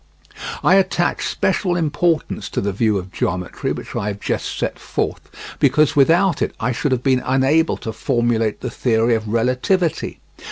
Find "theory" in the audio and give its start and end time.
8.71-9.13